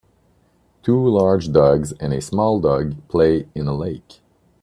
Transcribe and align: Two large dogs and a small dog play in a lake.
Two 0.81 1.07
large 1.07 1.51
dogs 1.51 1.91
and 1.99 2.11
a 2.11 2.21
small 2.21 2.59
dog 2.59 2.95
play 3.07 3.47
in 3.53 3.67
a 3.67 3.75
lake. 3.75 4.21